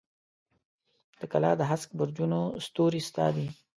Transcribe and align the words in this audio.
د 1.19 1.21
کلا 1.31 1.51
د 1.57 1.61
هسک 1.71 1.89
برجونو 1.99 2.41
ستوري 2.65 3.01
ستا 3.09 3.25
دي 3.35 3.47